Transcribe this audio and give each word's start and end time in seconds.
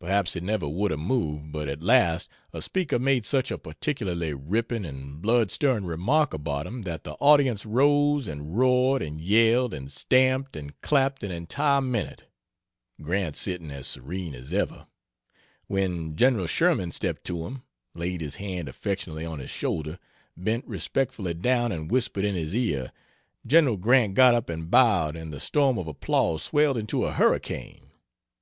Perhaps 0.00 0.34
he 0.34 0.40
never 0.40 0.68
would 0.68 0.90
have 0.90 1.00
moved, 1.00 1.50
but 1.50 1.66
at 1.66 1.82
last 1.82 2.28
a 2.52 2.60
speaker 2.60 2.98
made 2.98 3.24
such 3.24 3.50
a 3.50 3.56
particularly 3.56 4.34
ripping 4.34 4.84
and 4.84 5.22
blood 5.22 5.50
stirring 5.50 5.86
remark 5.86 6.34
about 6.34 6.66
him 6.66 6.82
that 6.82 7.04
the 7.04 7.12
audience 7.14 7.64
rose 7.64 8.26
and 8.26 8.58
roared 8.58 9.00
and 9.00 9.18
yelled 9.18 9.72
and 9.72 9.90
stamped 9.90 10.56
and 10.56 10.78
clapped 10.82 11.24
an 11.24 11.30
entire 11.30 11.80
minute 11.80 12.24
Grant 13.00 13.34
sitting 13.34 13.70
as 13.70 13.86
serene 13.86 14.34
as 14.34 14.52
ever 14.52 14.88
when 15.68 16.16
Gen. 16.16 16.46
Sherman 16.46 16.92
stepped 16.92 17.24
to 17.28 17.46
him, 17.46 17.62
laid 17.94 18.20
his 18.20 18.34
hand 18.34 18.68
affectionately 18.68 19.24
on 19.24 19.38
his 19.38 19.48
shoulder, 19.50 19.98
bent 20.36 20.66
respectfully 20.66 21.32
down 21.32 21.72
and 21.72 21.90
whispered 21.90 22.26
in 22.26 22.34
his 22.34 22.54
ear. 22.54 22.92
Gen. 23.46 23.74
Grant 23.76 24.12
got 24.12 24.34
up 24.34 24.50
and 24.50 24.70
bowed, 24.70 25.16
and 25.16 25.32
the 25.32 25.40
storm 25.40 25.78
of 25.78 25.88
applause 25.88 26.42
swelled 26.42 26.76
into 26.76 27.06
a 27.06 27.12
hurricane. 27.14 27.90